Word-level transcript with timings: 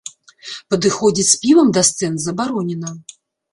Падыходзіць 0.73 1.27
з 1.27 1.35
півам 1.45 1.69
да 1.77 1.85
сцэн 1.91 2.19
забаронена. 2.27 2.89